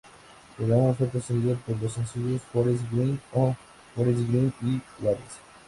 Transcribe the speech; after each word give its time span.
El 0.57 0.71
álbum 0.73 0.95
fue 0.95 1.05
precedido 1.05 1.55
por 1.57 1.79
los 1.79 1.93
sencillos 1.93 2.41
"Forest 2.51 2.85
Green, 2.91 3.21
Oh 3.33 3.55
Forest 3.93 4.27
Green" 4.29 4.51
y 4.63 4.81
"Waves". 4.99 5.39